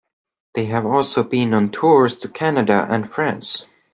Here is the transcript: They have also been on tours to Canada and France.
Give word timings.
They 0.55 0.65
have 0.65 0.87
also 0.87 1.23
been 1.23 1.53
on 1.53 1.69
tours 1.69 2.17
to 2.21 2.27
Canada 2.29 2.87
and 2.89 3.07
France. 3.07 3.67